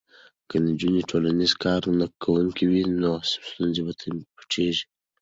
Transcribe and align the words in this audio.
که 0.49 0.55
نجونې 0.67 1.01
ټولنیزې 1.09 1.55
کارکوونکې 1.63 2.63
وي 2.71 2.81
نو 3.01 3.11
ستونزې 3.31 3.81
به 3.87 3.93
نه 4.17 4.21
پټیږي. 4.35 4.83